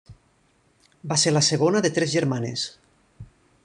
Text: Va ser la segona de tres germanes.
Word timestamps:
Va 1.11 1.19
ser 1.25 1.35
la 1.35 1.45
segona 1.51 1.85
de 1.87 1.93
tres 1.99 2.15
germanes. 2.17 2.67